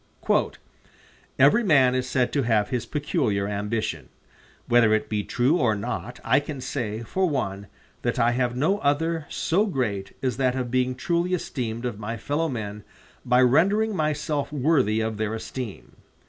"Every 1.37 1.61
man 1.63 1.93
is 1.93 2.09
said 2.09 2.33
to 2.33 2.41
have 2.41 2.69
his 2.71 2.87
peculiar 2.87 3.47
ambition. 3.47 4.09
Whether 4.67 4.95
it 4.95 5.09
be 5.09 5.23
true 5.23 5.57
or 5.59 5.75
not, 5.75 6.19
I 6.25 6.39
can 6.39 6.59
say, 6.59 7.03
for 7.03 7.29
one, 7.29 7.67
that 8.01 8.17
I 8.17 8.31
have 8.31 8.55
no 8.55 8.79
other 8.79 9.27
so 9.29 9.67
great 9.67 10.15
as 10.23 10.37
that 10.37 10.55
of 10.55 10.71
being 10.71 10.95
truly 10.95 11.35
esteemed 11.35 11.85
of 11.85 11.99
my 11.99 12.17
fellow 12.17 12.49
men 12.49 12.83
by 13.23 13.43
rendering 13.43 13.95
myself 13.95 14.51
worthy 14.51 15.01
of 15.01 15.17
their 15.17 15.35
esteem. 15.35 15.97